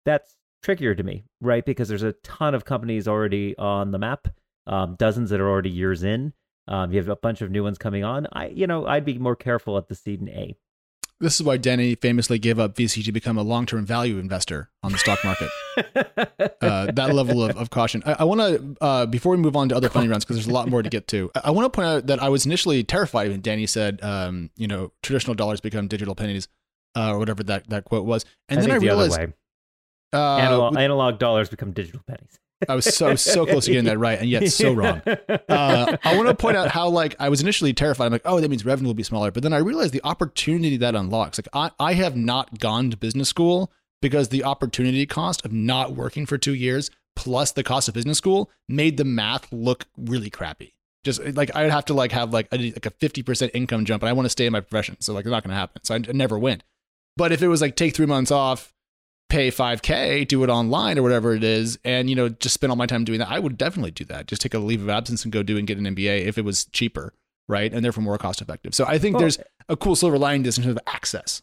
[0.05, 1.65] that's trickier to me, right?
[1.65, 4.27] Because there's a ton of companies already on the map
[4.67, 6.33] um, dozens that are already years in.
[6.67, 8.27] Um, you have a bunch of new ones coming on.
[8.31, 10.55] I, you know, I'd be more careful at the seed and A.
[11.19, 14.91] This is why Danny famously gave up VC to become a long-term value investor on
[14.91, 15.49] the stock market.
[16.61, 18.01] uh, that level of, of caution.
[18.07, 20.47] I, I want to, uh, before we move on to other funding rounds, because there's
[20.47, 21.29] a lot more to get to.
[21.35, 24.49] I, I want to point out that I was initially terrified when Danny said, um,
[24.57, 26.47] you know, traditional dollars become digital pennies,
[26.95, 29.19] uh, or whatever that, that quote was, and I then I the realized
[30.13, 32.39] uh, analog, analog dollars become digital pennies.
[32.69, 35.01] I was so so close to getting that right, and yet so wrong.
[35.05, 38.05] Uh, I want to point out how like I was initially terrified.
[38.05, 40.77] I'm like, oh, that means revenue will be smaller, but then I realized the opportunity
[40.77, 41.39] that unlocks.
[41.39, 43.71] Like I, I have not gone to business school
[44.01, 48.17] because the opportunity cost of not working for two years plus the cost of business
[48.17, 50.73] school made the math look really crappy.
[51.03, 54.09] Just like I'd have to like have like a, like a 50% income jump and
[54.09, 54.97] I want to stay in my profession.
[54.99, 55.83] So like it's not going to happen.
[55.83, 56.63] So I never went.
[57.17, 58.73] But if it was like take 3 months off,
[59.31, 62.75] pay 5k, do it online or whatever it is and you know just spend all
[62.75, 64.27] my time doing that, I would definitely do that.
[64.27, 66.43] Just take a leave of absence and go do and get an MBA if it
[66.43, 67.13] was cheaper,
[67.47, 67.73] right?
[67.73, 68.75] And therefore more cost effective.
[68.75, 69.39] So I think Well, there's
[69.69, 71.41] a cool silver lining to this in terms of access.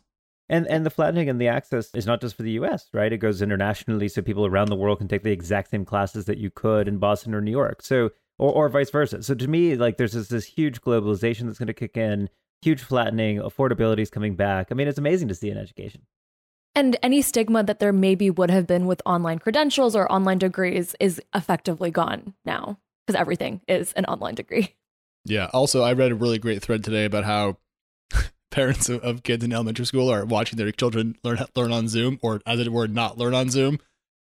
[0.51, 2.89] And and the flattening and the access is not just for the U.S.
[2.93, 3.13] right?
[3.13, 6.39] It goes internationally, so people around the world can take the exact same classes that
[6.39, 7.83] you could in Boston or New York.
[7.83, 9.23] So or or vice versa.
[9.23, 12.29] So to me, like there's this this huge globalization that's going to kick in,
[12.63, 14.69] huge flattening, affordability is coming back.
[14.71, 16.03] I mean, it's amazing to see in education.
[16.75, 20.95] And any stigma that there maybe would have been with online credentials or online degrees
[21.01, 24.75] is effectively gone now because everything is an online degree.
[25.25, 25.51] Yeah.
[25.53, 27.59] Also, I read a really great thread today about how
[28.51, 32.41] parents of, kids in elementary school are watching their children learn learn on Zoom, or
[32.47, 33.79] as it were, not learn on Zoom.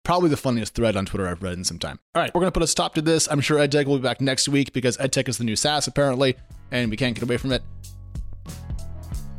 [0.04, 2.00] Probably the funniest thread on Twitter I've read in some time.
[2.14, 3.28] All right, we're gonna put a stop to this.
[3.30, 6.34] I'm sure EdTech will be back next week because EdTech is the new SaaS apparently,
[6.72, 7.62] and we can't get away from it.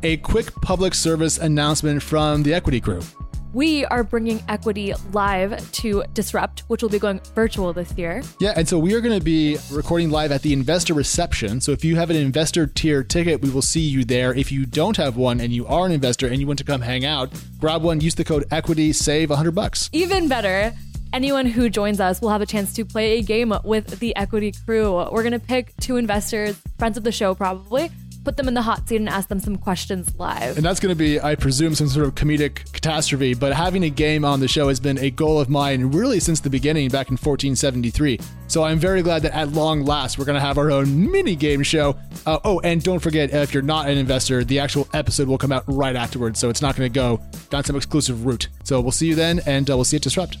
[0.04, 3.00] A quick public service announcement from the Equity Crew.
[3.52, 8.22] We are bringing Equity live to Disrupt, which will be going virtual this year.
[8.40, 11.60] Yeah, and so we are going to be recording live at the investor reception.
[11.60, 14.34] So if you have an investor tier ticket, we will see you there.
[14.34, 16.80] If you don't have one and you are an investor and you want to come
[16.80, 19.88] hang out, grab one, use the code equity, save 100 bucks.
[19.92, 20.72] Even better,
[21.12, 24.52] anyone who joins us will have a chance to play a game with the Equity
[24.64, 24.94] crew.
[25.12, 27.90] We're going to pick two investors, friends of the show probably,
[28.24, 30.56] put them in the hot seat and ask them some questions live.
[30.56, 33.34] And that's going to be, I presume, some sort of comedic catastrophe.
[33.34, 36.40] But having a game on the show has been a goal of mine really since
[36.40, 38.20] the beginning back in 1473.
[38.48, 41.34] So I'm very glad that at long last we're going to have our own mini
[41.34, 41.96] game show.
[42.26, 45.52] Uh, oh, and don't forget, if you're not an investor, the actual episode will come
[45.52, 46.38] out right afterwards.
[46.38, 48.48] So it's not going to go down some exclusive route.
[48.64, 50.36] So we'll see you then, and uh, we'll see at Disrupt.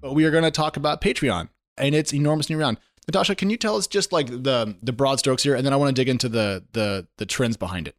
[0.00, 2.78] But we are going to talk about Patreon and its enormous new round.
[3.06, 5.76] Natasha, can you tell us just like the the broad strokes here, and then I
[5.76, 7.96] want to dig into the the the trends behind it.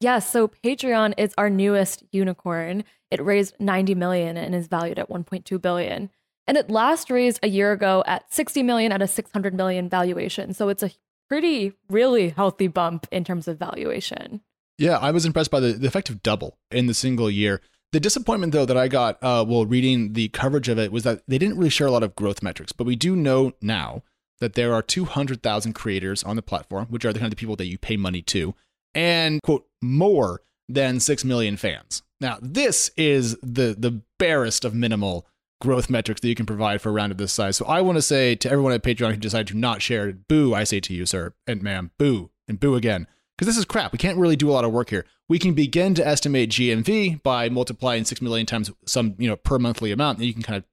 [0.00, 2.84] Yes, so Patreon is our newest unicorn.
[3.10, 6.10] It raised 90 million and is valued at 1.2 billion.
[6.46, 10.54] And it last raised a year ago at 60 million at a 600 million valuation.
[10.54, 10.92] So it's a
[11.28, 14.40] pretty really healthy bump in terms of valuation.
[14.78, 17.60] Yeah, I was impressed by the, the effective double in the single year.
[17.90, 21.22] The disappointment, though, that I got uh, while reading the coverage of it was that
[21.26, 22.72] they didn't really share a lot of growth metrics.
[22.72, 24.02] But we do know now
[24.40, 27.56] that there are 200,000 creators on the platform, which are the kind of the people
[27.56, 28.54] that you pay money to,
[28.94, 32.02] and quote, more than 6 million fans.
[32.20, 35.26] Now, this is the, the barest of minimal
[35.60, 37.56] growth metrics that you can provide for a round of this size.
[37.56, 40.28] So I want to say to everyone at Patreon who decided to not share, it,
[40.28, 43.06] boo, I say to you, sir and ma'am, boo, and boo again.
[43.36, 43.92] Because this is crap.
[43.92, 45.04] We can't really do a lot of work here.
[45.28, 49.60] We can begin to estimate GMV by multiplying 6 million times some, you know, per
[49.60, 50.18] monthly amount.
[50.18, 50.64] And you can kind of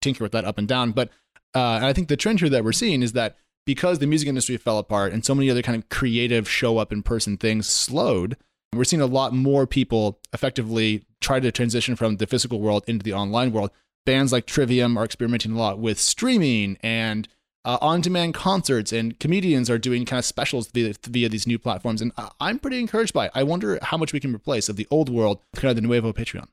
[0.00, 0.90] tinker with that up and down.
[0.90, 1.10] But
[1.54, 3.36] uh, and I think the trend here that we're seeing is that
[3.66, 6.92] because the music industry fell apart and so many other kind of creative show up
[6.92, 8.36] in person things slowed,
[8.74, 13.02] we're seeing a lot more people effectively try to transition from the physical world into
[13.04, 13.70] the online world.
[14.06, 17.28] Bands like Trivium are experimenting a lot with streaming and
[17.64, 22.00] uh, on-demand concerts, and comedians are doing kind of specials via, via these new platforms.
[22.00, 23.32] And I'm pretty encouraged by it.
[23.34, 26.12] I wonder how much we can replace of the old world, kind of the nuevo
[26.12, 26.48] Patreon.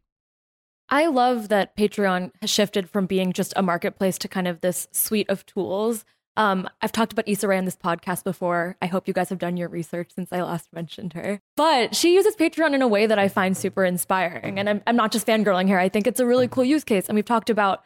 [0.90, 4.88] I love that Patreon has shifted from being just a marketplace to kind of this
[4.92, 6.06] suite of tools.
[6.38, 8.78] Um, I've talked about Issa Rae on this podcast before.
[8.82, 11.42] I hope you guys have done your research since I last mentioned her.
[11.56, 14.60] But she uses Patreon in a way that I find super inspiring.
[14.60, 15.80] And I'm, I'm not just fangirling here.
[15.80, 17.08] I think it's a really cool use case.
[17.08, 17.84] And we've talked about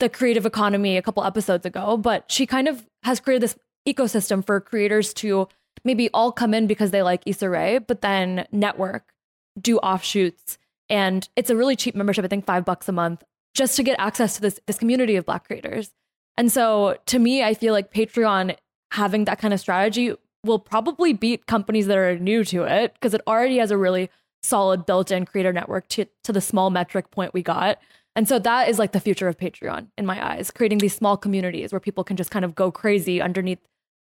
[0.00, 4.44] the creative economy a couple episodes ago, but she kind of has created this ecosystem
[4.44, 5.46] for creators to
[5.84, 9.12] maybe all come in because they like Issa Rae, but then network,
[9.60, 10.58] do offshoots,
[10.90, 12.24] and it's a really cheap membership.
[12.24, 13.22] I think five bucks a month
[13.54, 15.92] just to get access to this this community of Black creators.
[16.36, 18.56] And so, to me, I feel like Patreon
[18.92, 23.14] having that kind of strategy will probably beat companies that are new to it because
[23.14, 24.10] it already has a really
[24.42, 27.78] solid built-in creator network to to the small metric point we got.
[28.16, 31.16] And so that is like the future of Patreon in my eyes, creating these small
[31.16, 33.60] communities where people can just kind of go crazy underneath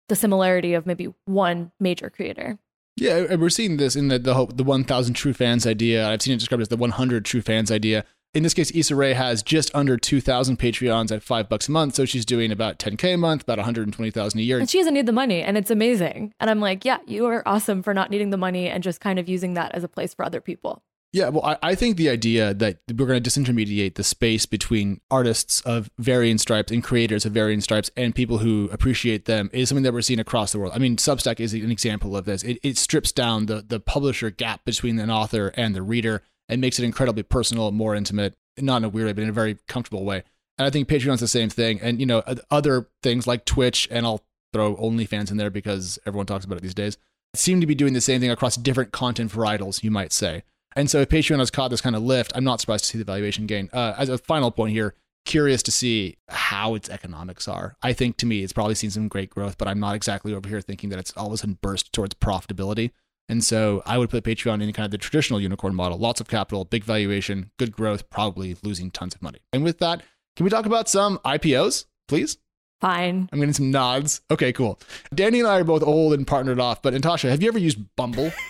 [0.08, 2.58] the similarity of maybe one major creator.
[2.96, 6.08] Yeah, and we're seeing this in the the, whole- the 1,000 true fans idea.
[6.08, 8.04] I've seen it described as the 100 true fans idea.
[8.34, 11.94] In this case, Issa Rae has just under 2,000 Patreons at five bucks a month,
[11.94, 14.58] so she's doing about 10k a month, about 120,000 a year.
[14.58, 16.34] And she doesn't need the money, and it's amazing.
[16.40, 19.20] And I'm like, yeah, you are awesome for not needing the money and just kind
[19.20, 20.82] of using that as a place for other people.
[21.14, 25.00] Yeah, well, I, I think the idea that we're going to disintermediate the space between
[25.12, 29.68] artists of varying stripes and creators of varying stripes and people who appreciate them is
[29.68, 30.72] something that we're seeing across the world.
[30.74, 32.42] I mean, Substack is an example of this.
[32.42, 36.60] It, it strips down the the publisher gap between an author and the reader and
[36.60, 39.56] makes it incredibly personal, more intimate, not in a weird way, but in a very
[39.68, 40.24] comfortable way.
[40.58, 41.80] And I think Patreon's the same thing.
[41.80, 46.26] And, you know, other things like Twitch, and I'll throw OnlyFans in there because everyone
[46.26, 46.98] talks about it these days,
[47.36, 50.42] seem to be doing the same thing across different content varietals, you might say.
[50.76, 52.98] And so if Patreon has caught this kind of lift, I'm not surprised to see
[52.98, 53.70] the valuation gain.
[53.72, 57.76] Uh, as a final point here, curious to see how its economics are.
[57.82, 60.48] I think to me, it's probably seen some great growth, but I'm not exactly over
[60.48, 62.90] here thinking that it's all of a sudden burst towards profitability.
[63.28, 66.28] And so I would put Patreon in kind of the traditional unicorn model lots of
[66.28, 69.38] capital, big valuation, good growth, probably losing tons of money.
[69.52, 70.02] And with that,
[70.36, 72.36] can we talk about some IPOs, please?
[72.80, 73.30] Fine.
[73.32, 74.20] I'm getting some nods.
[74.30, 74.78] Okay, cool.
[75.14, 77.78] Danny and I are both old and partnered off, but Natasha, have you ever used
[77.96, 78.30] Bumble?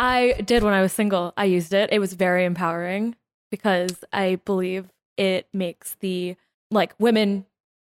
[0.00, 1.34] I did when I was single.
[1.36, 1.90] I used it.
[1.92, 3.16] It was very empowering
[3.50, 6.36] because I believe it makes the
[6.70, 7.44] like women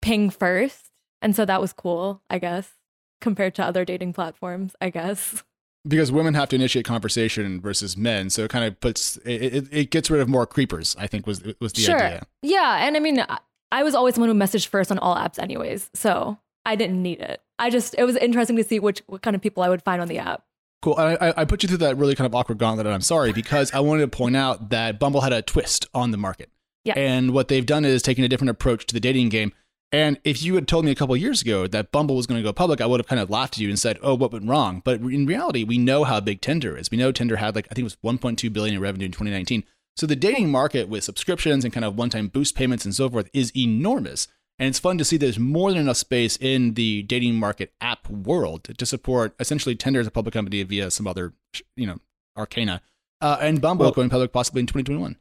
[0.01, 0.91] ping first.
[1.21, 2.71] And so that was cool, I guess,
[3.19, 5.43] compared to other dating platforms, I guess.
[5.85, 9.67] Because women have to initiate conversation versus men, so it kind of puts it, it,
[9.71, 10.95] it gets rid of more creepers.
[10.97, 12.01] I think was was the sure.
[12.01, 12.23] idea.
[12.41, 13.25] Yeah, and I mean,
[13.71, 17.21] I was always someone who messaged first on all apps, anyways, so I didn't need
[17.21, 17.41] it.
[17.59, 20.01] I just it was interesting to see which what kind of people I would find
[20.01, 20.43] on the app.
[20.81, 20.95] Cool.
[20.97, 23.73] I, I put you through that really kind of awkward gauntlet, and I'm sorry because
[23.73, 26.51] I wanted to point out that Bumble had a twist on the market.
[26.83, 26.93] Yeah.
[26.95, 29.51] And what they've done is taken a different approach to the dating game.
[29.91, 32.43] And if you had told me a couple years ago that Bumble was going to
[32.43, 34.47] go public, I would have kind of laughed at you and said, "Oh, what went
[34.47, 36.91] wrong?" But in reality, we know how big Tinder is.
[36.91, 39.63] We know Tinder had like I think it was 1.2 billion in revenue in 2019.
[39.95, 43.29] So the dating market with subscriptions and kind of one-time boost payments and so forth
[43.33, 44.27] is enormous.
[44.59, 48.09] And it's fun to see there's more than enough space in the dating market app
[48.09, 51.33] world to support essentially Tinder as a public company via some other,
[51.75, 51.99] you know,
[52.35, 52.81] arcana,
[53.21, 55.17] uh, and Bumble well, going public possibly in 2021.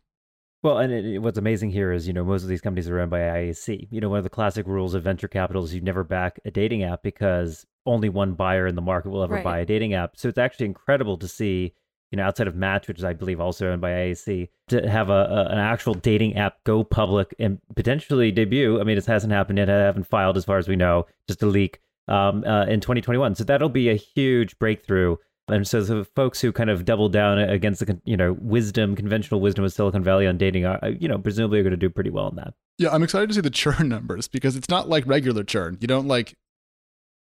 [0.63, 3.11] Well, and it, what's amazing here is, you know, most of these companies are owned
[3.11, 3.89] by IAC.
[3.91, 6.51] You know, one of the classic rules of venture capital is you never back a
[6.51, 9.45] dating app because only one buyer in the market will ever right.
[9.45, 10.17] buy a dating app.
[10.17, 11.75] So it's actually incredible to see
[12.17, 15.11] you know, outside of Match, which is I believe also owned by IAC, to have
[15.11, 18.81] a, a, an actual dating app go public and potentially debut.
[18.81, 19.69] I mean, it hasn't happened yet.
[19.69, 23.35] I haven't filed as far as we know, just a leak um, uh, in 2021.
[23.35, 25.17] So that'll be a huge breakthrough.
[25.49, 29.41] And so the folks who kind of double down against the you know wisdom, conventional
[29.41, 32.11] wisdom of Silicon Valley on dating, are you know presumably are going to do pretty
[32.11, 32.55] well in that.
[32.79, 35.77] Yeah, I'm excited to see the churn numbers because it's not like regular churn.
[35.81, 36.35] You don't like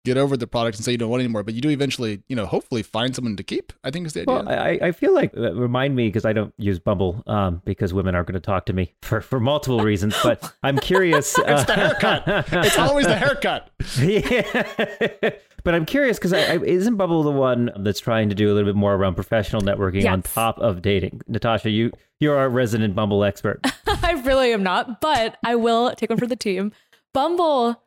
[0.06, 2.36] get over the product and say you don't want anymore, but you do eventually, you
[2.36, 3.74] know, hopefully find someone to keep.
[3.84, 4.34] I think is the idea.
[4.34, 7.94] Well, I, I feel like uh, remind me because I don't use Bumble um, because
[7.94, 10.16] women aren't going to talk to me for, for multiple reasons.
[10.24, 11.38] But I'm curious.
[11.40, 12.24] it's uh, the haircut.
[12.28, 13.70] it's always the haircut.
[14.00, 15.32] yeah.
[15.64, 18.78] but I'm curious because isn't Bumble the one that's trying to do a little bit
[18.78, 20.14] more around professional networking yes.
[20.14, 21.22] on top of dating?
[21.28, 23.62] Natasha, you you're our resident Bumble expert.
[23.88, 26.72] I really am not, but I will take one for the team.
[27.14, 27.82] Bumble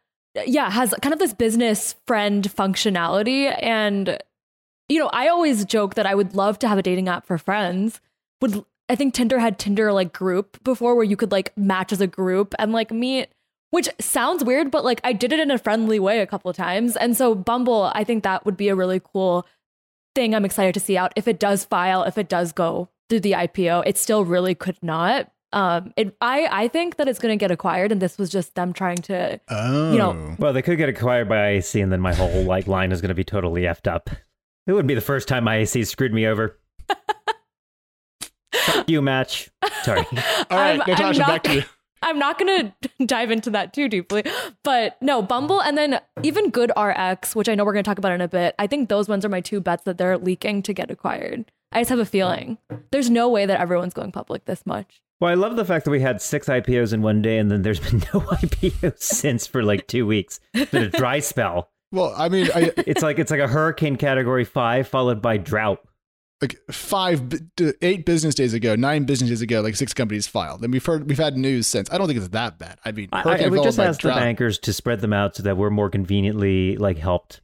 [0.47, 3.55] yeah, has kind of this business friend functionality.
[3.63, 4.19] And,
[4.89, 7.39] you know, I always joke that I would love to have a dating app for
[7.39, 8.01] friends.
[8.41, 12.01] Would I think Tinder had Tinder like group before where you could like match as
[12.01, 13.29] a group and like meet,
[13.71, 16.57] which sounds weird, but like I did it in a friendly way a couple of
[16.57, 16.97] times.
[16.97, 19.47] And so Bumble, I think that would be a really cool
[20.15, 23.21] thing I'm excited to see out if it does file, if it does go through
[23.21, 23.85] the IPO.
[23.87, 27.51] It still really could not, um it i i think that it's going to get
[27.51, 29.93] acquired and this was just them trying to oh.
[29.93, 30.37] you know oh.
[30.39, 33.09] well they could get acquired by iac and then my whole like line is going
[33.09, 34.11] to be totally effed up
[34.67, 36.59] it wouldn't be the first time iac screwed me over
[38.55, 39.51] Fuck you match
[39.83, 40.07] sorry
[40.51, 41.63] all right natasha not, back to you
[42.03, 44.25] i'm not going to dive into that too deeply
[44.63, 48.13] but no bumble and then even GoodRx which i know we're going to talk about
[48.13, 50.73] in a bit i think those ones are my two bets that they're leaking to
[50.73, 52.59] get acquired I just have a feeling
[52.91, 55.01] there's no way that everyone's going public this much.
[55.23, 57.63] Well, I love the fact that we had six IPOs in one day, and then
[57.63, 60.41] there's been no IPOs since for like two weeks.
[60.53, 61.71] It's been a dry spell.
[61.93, 65.79] Well, I mean, I, it's like it's like a hurricane category five followed by drought.
[66.41, 67.23] Like five,
[67.83, 71.09] eight business days ago, nine business days ago, like six companies filed, and we've heard
[71.09, 71.89] we've had news since.
[71.93, 72.81] I don't think it's that bad.
[72.85, 74.17] I mean, I, I would just ask drought.
[74.17, 77.42] the bankers to spread them out so that we're more conveniently like helped.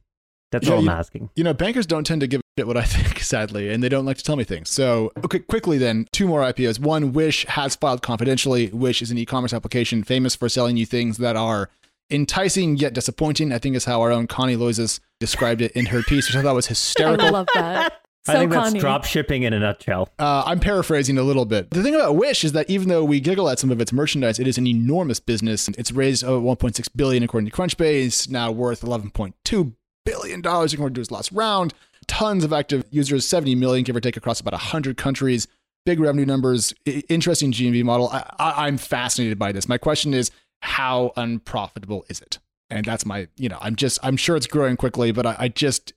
[0.51, 1.29] That's yeah, all I'm you, asking.
[1.35, 4.05] You know, bankers don't tend to give shit what I think, sadly, and they don't
[4.05, 4.69] like to tell me things.
[4.69, 6.79] So, okay, quickly then, two more IPOs.
[6.79, 8.69] One, Wish has filed confidentially.
[8.69, 11.69] Wish is an e-commerce application famous for selling you things that are
[12.11, 13.51] enticing yet disappointing.
[13.51, 16.41] I think is how our own Connie Loizos described it in her piece, which I
[16.41, 17.27] thought was hysterical.
[17.27, 17.93] I love that.
[18.25, 20.09] So I think that's drop shipping in a nutshell.
[20.19, 21.69] Uh, I'm paraphrasing a little bit.
[21.69, 24.39] The thing about Wish is that even though we giggle at some of its merchandise,
[24.39, 25.69] it is an enormous business.
[25.69, 29.73] It's raised uh, 1.6 billion according to Crunchbase, now worth 11.2
[30.09, 31.73] billion dollars according to do his last round.
[32.07, 35.47] Tons of active users, 70 million, give or take, across about 100 countries.
[35.85, 36.73] Big revenue numbers,
[37.07, 38.09] interesting GMV model.
[38.09, 39.69] I, I, I'm fascinated by this.
[39.69, 42.39] My question is, how unprofitable is it?
[42.69, 45.47] And that's my, you know, I'm just, I'm sure it's growing quickly, but I, I
[45.47, 45.93] just,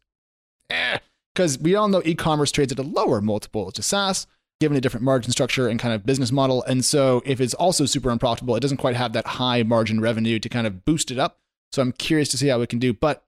[0.68, 4.26] because eh, we all know e-commerce trades at a lower multiple to SaaS.
[4.60, 6.62] given a different margin structure and kind of business model.
[6.64, 10.38] And so if it's also super unprofitable, it doesn't quite have that high margin revenue
[10.38, 11.38] to kind of boost it up.
[11.72, 12.92] So I'm curious to see how it can do.
[12.92, 13.24] But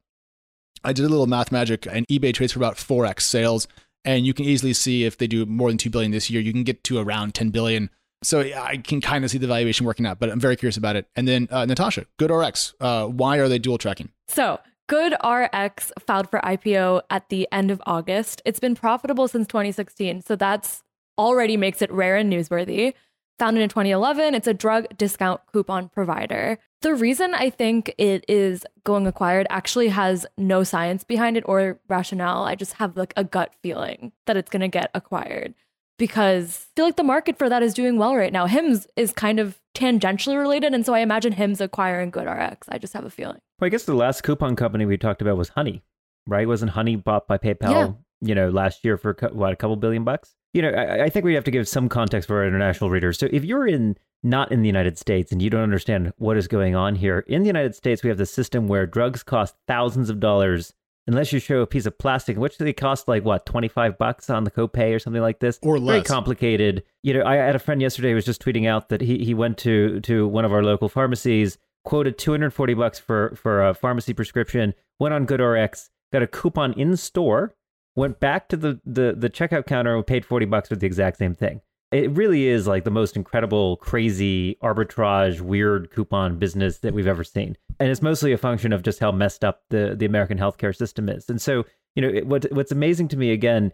[0.85, 3.67] I did a little math magic and eBay trades for about 4x sales.
[4.05, 6.53] And you can easily see if they do more than 2 billion this year, you
[6.53, 7.89] can get to around 10 billion.
[8.23, 10.97] So I can kind of see the valuation working out, but I'm very curious about
[10.97, 11.07] it.
[11.17, 14.11] And then uh, Natasha, GoodRx, uh, why are they dual tracking?
[14.29, 18.43] So GoodRx filed for IPO at the end of August.
[18.45, 20.23] It's been profitable since 2016.
[20.23, 20.83] So that's
[21.19, 22.95] already makes it rare and newsworthy.
[23.39, 26.59] Founded in 2011, it's a drug discount coupon provider.
[26.83, 31.81] The reason I think it is going acquired actually has no science behind it or
[31.89, 32.45] rationale.
[32.45, 35.55] I just have like a gut feeling that it's going to get acquired
[35.99, 38.47] because I feel like the market for that is doing well right now.
[38.47, 42.59] Hims is kind of tangentially related, and so I imagine Hims acquiring GoodRx.
[42.69, 43.39] I just have a feeling.
[43.59, 45.83] Well, I guess the last coupon company we talked about was Honey,
[46.27, 46.47] right?
[46.47, 47.71] Wasn't Honey bought by PayPal?
[47.71, 47.93] Yeah.
[48.21, 50.35] You know, last year for what a couple billion bucks.
[50.55, 53.19] You know, I, I think we have to give some context for our international readers.
[53.19, 56.49] So if you're in not in the United States and you don't understand what is
[56.49, 60.09] going on here, in the United States we have the system where drugs cost thousands
[60.09, 60.73] of dollars
[61.07, 64.45] unless you show a piece of plastic, which they cost like what, 25 bucks on
[64.45, 65.59] the copay or something like this.
[65.63, 65.95] Or less.
[65.95, 66.83] Very complicated.
[67.03, 69.35] You know, I had a friend yesterday who was just tweeting out that he, he
[69.35, 74.15] went to, to one of our local pharmacies, quoted 240 bucks for, for a pharmacy
[74.15, 77.55] prescription, went on GoodRx, got a coupon in store,
[77.97, 81.19] went back to the, the, the checkout counter and paid 40 bucks for the exact
[81.19, 81.61] same thing
[81.95, 87.23] it really is like the most incredible, crazy arbitrage, weird coupon business that we've ever
[87.23, 87.57] seen.
[87.79, 91.09] And it's mostly a function of just how messed up the, the American healthcare system
[91.09, 91.31] is.
[91.31, 93.73] And so, you know, it, what, what's amazing to me, again,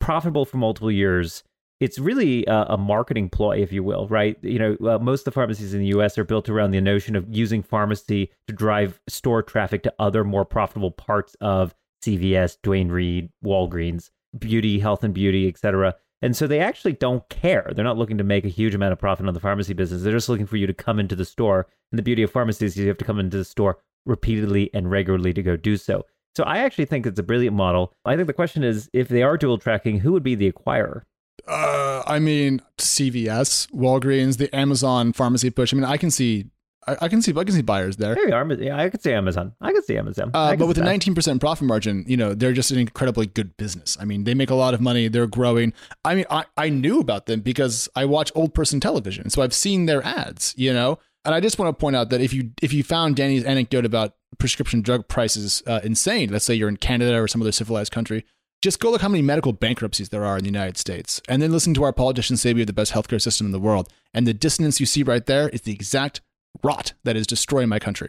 [0.00, 1.44] profitable for multiple years.
[1.78, 4.36] It's really a, a marketing ploy, if you will, right?
[4.42, 6.18] You know, uh, most of the pharmacies in the U.S.
[6.18, 10.44] are built around the notion of using pharmacy to drive store traffic to other more
[10.44, 15.94] profitable parts of CVS, Duane Reade, Walgreens, beauty, health and beauty, et cetera.
[16.22, 17.70] And so they actually don't care.
[17.74, 20.02] They're not looking to make a huge amount of profit on the pharmacy business.
[20.02, 21.66] They're just looking for you to come into the store.
[21.90, 24.90] And the beauty of pharmacies is you have to come into the store repeatedly and
[24.90, 26.04] regularly to go do so.
[26.36, 27.92] So I actually think it's a brilliant model.
[28.04, 31.02] I think the question is if they are dual tracking, who would be the acquirer?
[31.48, 35.72] Uh, I mean, CVS, Walgreens, the Amazon pharmacy push.
[35.72, 36.50] I mean, I can see
[36.90, 38.14] I, I, can see I can see buyers there.
[38.14, 38.52] There you are.
[38.54, 39.52] Yeah, I could see Amazon.
[39.60, 40.30] I could see Amazon.
[40.34, 43.96] Uh, but with a 19% profit margin, you know, they're just an incredibly good business.
[44.00, 45.08] I mean, they make a lot of money.
[45.08, 45.72] They're growing.
[46.04, 49.30] I mean, I, I knew about them because I watch old person television.
[49.30, 50.98] So I've seen their ads, you know?
[51.24, 53.84] And I just want to point out that if you if you found Danny's anecdote
[53.84, 57.92] about prescription drug prices uh, insane, let's say you're in Canada or some other civilized
[57.92, 58.24] country,
[58.62, 61.52] just go look how many medical bankruptcies there are in the United States, and then
[61.52, 63.88] listen to our politicians say we have the best healthcare system in the world.
[64.12, 66.20] And the dissonance you see right there is the exact
[66.62, 68.08] rot that is destroying my country.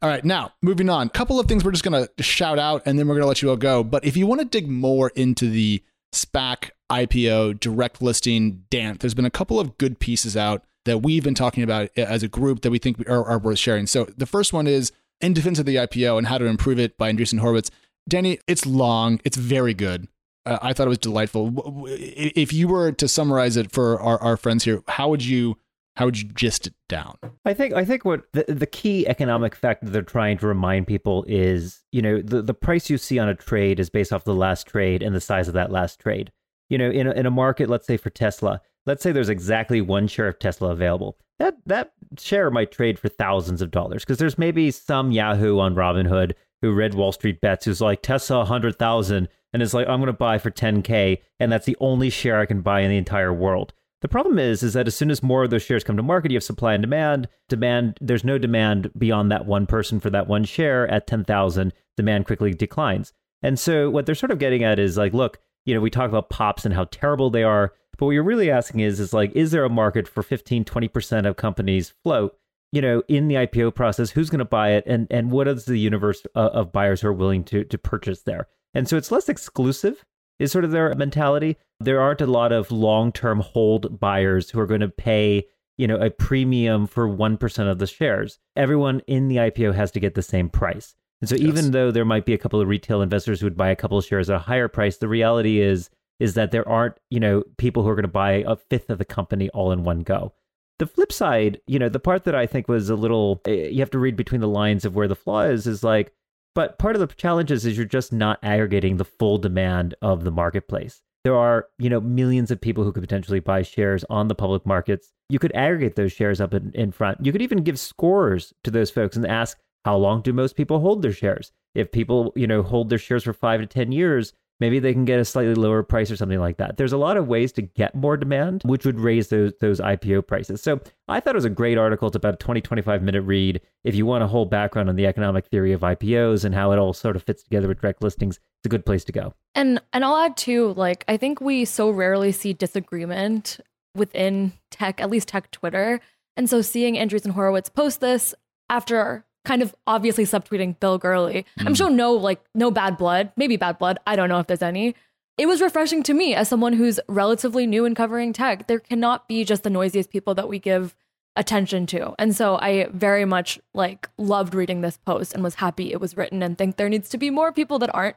[0.00, 1.06] All right, now moving on.
[1.06, 3.28] A couple of things we're just going to shout out and then we're going to
[3.28, 3.84] let you all go.
[3.84, 9.14] But if you want to dig more into the SPAC, IPO, direct listing, DANT, there's
[9.14, 12.62] been a couple of good pieces out that we've been talking about as a group
[12.62, 13.86] that we think are, are worth sharing.
[13.86, 16.98] So the first one is In Defense of the IPO and How to Improve It
[16.98, 17.70] by Andreessen Horowitz.
[18.08, 20.08] Danny, it's long, it's very good.
[20.44, 21.84] Uh, I thought it was delightful.
[21.86, 25.56] If you were to summarize it for our, our friends here, how would you
[25.96, 27.16] how would you gist it down?
[27.44, 30.86] I think I think what the, the key economic fact that they're trying to remind
[30.86, 34.24] people is, you know, the, the price you see on a trade is based off
[34.24, 36.32] the last trade and the size of that last trade.
[36.70, 39.82] You know, in a, in a market, let's say for Tesla, let's say there's exactly
[39.82, 41.18] one share of Tesla available.
[41.38, 45.74] That that share might trade for thousands of dollars because there's maybe some Yahoo on
[45.74, 50.06] Robinhood who read Wall Street Bets who's like Tesla 100,000 and is like I'm going
[50.06, 53.32] to buy for 10k and that's the only share I can buy in the entire
[53.32, 53.74] world.
[54.02, 56.32] The problem is, is that as soon as more of those shares come to market,
[56.32, 57.28] you have supply and demand.
[57.48, 61.72] Demand, there's no demand beyond that one person for that one share at 10,000.
[61.96, 63.12] Demand quickly declines.
[63.42, 66.08] And so what they're sort of getting at is like, look, you know, we talk
[66.08, 69.30] about pops and how terrible they are, but what you're really asking is, is like,
[69.36, 72.36] is there a market for 15, 20% of companies float,
[72.72, 74.10] you know, in the IPO process?
[74.10, 74.82] Who's going to buy it?
[74.84, 78.22] And, and what is the universe uh, of buyers who are willing to, to purchase
[78.22, 78.48] there?
[78.74, 80.04] And so it's less exclusive
[80.42, 81.56] is sort of their mentality.
[81.80, 85.46] There aren't a lot of long-term hold buyers who are going to pay,
[85.78, 88.38] you know, a premium for 1% of the shares.
[88.56, 90.94] Everyone in the IPO has to get the same price.
[91.20, 91.46] And so yes.
[91.46, 93.96] even though there might be a couple of retail investors who would buy a couple
[93.96, 95.88] of shares at a higher price, the reality is
[96.18, 98.98] is that there aren't, you know, people who are going to buy a fifth of
[98.98, 100.32] the company all in one go.
[100.78, 103.80] The flip side, you know, the part that I think was a little eh, you
[103.80, 106.12] have to read between the lines of where the flaw is is like
[106.54, 110.24] but part of the challenge is, is you're just not aggregating the full demand of
[110.24, 111.00] the marketplace.
[111.24, 114.66] There are, you know, millions of people who could potentially buy shares on the public
[114.66, 115.12] markets.
[115.28, 117.24] You could aggregate those shares up in, in front.
[117.24, 120.80] You could even give scores to those folks and ask, how long do most people
[120.80, 121.52] hold their shares?
[121.74, 124.32] If people, you know, hold their shares for five to 10 years,
[124.62, 126.76] maybe they can get a slightly lower price or something like that.
[126.76, 130.28] There's a lot of ways to get more demand, which would raise those those IPO
[130.28, 130.62] prices.
[130.62, 132.06] So I thought it was a great article.
[132.06, 133.60] It's about a 20, 25 minute read.
[133.82, 136.78] If you want a whole background on the economic theory of IPOs and how it
[136.78, 139.34] all sort of fits together with direct listings, it's a good place to go.
[139.56, 143.58] And and I'll add too, like I think we so rarely see disagreement
[143.96, 146.00] within tech, at least tech Twitter.
[146.36, 148.34] And so seeing Andreessen Horowitz post this
[148.70, 151.46] after kind of obviously subtweeting Bill Gurley.
[151.58, 151.66] Mm.
[151.66, 153.98] I'm sure no like no bad blood, maybe bad blood.
[154.06, 154.94] I don't know if there's any.
[155.38, 158.66] It was refreshing to me as someone who's relatively new in covering tech.
[158.66, 160.94] There cannot be just the noisiest people that we give
[161.36, 162.14] attention to.
[162.18, 166.16] And so I very much like loved reading this post and was happy it was
[166.16, 168.16] written and think there needs to be more people that aren't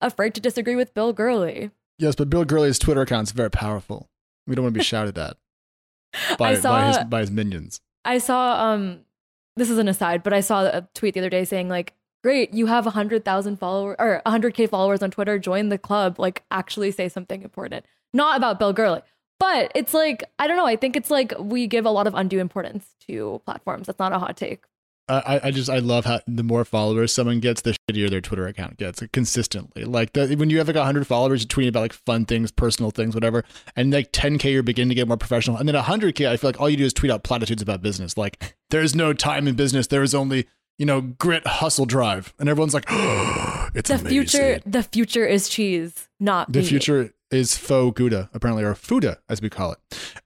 [0.00, 1.70] afraid to disagree with Bill Gurley.
[1.98, 4.10] Yes, but Bill Gurley's Twitter account is very powerful.
[4.46, 5.36] We don't want to be shouted at
[6.38, 7.80] by, saw, by, his, by his minions.
[8.04, 9.00] I saw um
[9.56, 12.52] this is an aside, but I saw a tweet the other day saying like, "Great,
[12.54, 15.38] you have hundred thousand followers or hundred k followers on Twitter.
[15.38, 16.18] Join the club.
[16.18, 19.02] Like, actually say something important, not about Bill Gurley."
[19.38, 20.66] But it's like I don't know.
[20.66, 23.86] I think it's like we give a lot of undue importance to platforms.
[23.86, 24.64] That's not a hot take.
[25.08, 28.46] I, I just I love how the more followers someone gets, the shittier their Twitter
[28.46, 29.84] account gets consistently.
[29.84, 32.90] Like the, when you have like hundred followers, you're tweeting about like fun things, personal
[32.90, 33.44] things, whatever,
[33.76, 36.60] and like 10k you're beginning to get more professional, and then 100k I feel like
[36.60, 38.16] all you do is tweet out platitudes about business.
[38.16, 40.48] Like there's no time in business, there is only
[40.78, 44.10] you know grit, hustle, drive, and everyone's like, oh, it's the amazing.
[44.10, 44.60] future.
[44.66, 46.68] The future is cheese, not the meat.
[46.68, 49.78] future is faux Gouda, apparently, or Fuda, as we call it.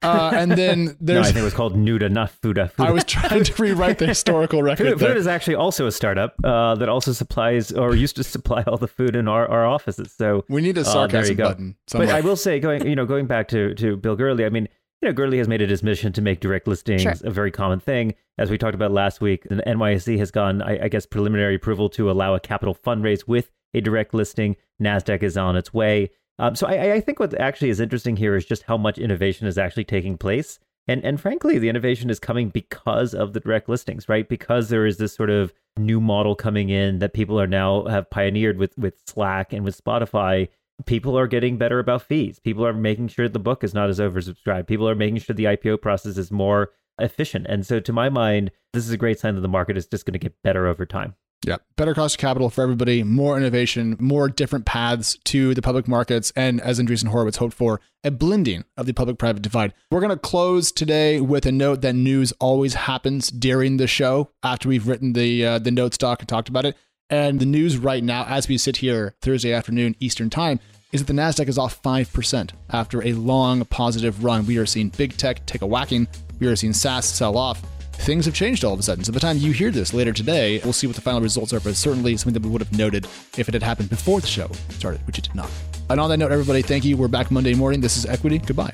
[0.03, 1.17] Uh, and then there's.
[1.17, 2.69] no, I think it was called Nuda, not Fuda.
[2.69, 2.89] Fuda.
[2.89, 4.87] I was trying to rewrite the historical record.
[4.87, 8.63] Fuda, Fuda is actually also a startup uh, that also supplies or used to supply
[8.67, 10.13] all the food in our, our offices.
[10.13, 11.77] So we need a sarcasm uh, button.
[11.87, 12.09] Somewhere.
[12.09, 14.69] But I will say, going you know, going back to to Bill Gurley, I mean,
[15.03, 17.15] you know, Gurley has made it his mission to make direct listings sure.
[17.25, 18.15] a very common thing.
[18.39, 21.89] As we talked about last week, the NYSE has gone, I, I guess, preliminary approval
[21.91, 24.57] to allow a capital fundraise with a direct listing.
[24.83, 26.11] Nasdaq is on its way.
[26.41, 29.47] Um, so I, I, think what actually is interesting here is just how much innovation
[29.47, 30.59] is actually taking place.
[30.89, 34.27] And, and frankly, the innovation is coming because of the direct listings, right?
[34.27, 38.09] Because there is this sort of new model coming in that people are now have
[38.09, 40.49] pioneered with, with Slack and with Spotify.
[40.87, 42.39] People are getting better about fees.
[42.39, 44.67] People are making sure the book is not as oversubscribed.
[44.67, 47.47] People are making sure the IPO process is more efficient.
[47.51, 50.07] And so, to my mind, this is a great sign that the market is just
[50.07, 51.17] going to get better over time.
[51.47, 55.89] Yeah, better cost of capital for everybody, more innovation, more different paths to the public
[55.89, 59.73] markets, and as Andreessen Horowitz hoped for, a blending of the public private divide.
[59.91, 64.31] We're going to close today with a note that news always happens during the show
[64.43, 66.77] after we've written the uh, the note stock and talked about it.
[67.09, 70.61] And the news right now, as we sit here Thursday afternoon Eastern Time,
[70.93, 74.45] is that the Nasdaq is off five percent after a long positive run.
[74.45, 76.07] We are seeing big tech take a whacking.
[76.39, 77.63] We are seeing SaaS sell off
[78.01, 79.05] things have changed all of a sudden.
[79.05, 81.53] So by the time you hear this later today, we'll see what the final results
[81.53, 84.27] are, but certainly something that we would have noted if it had happened before the
[84.27, 85.51] show started, which it did not.
[85.91, 86.97] And on that note, everybody, thank you.
[86.97, 87.81] We're back Monday morning.
[87.81, 88.39] This is Equity.
[88.39, 88.73] Goodbye.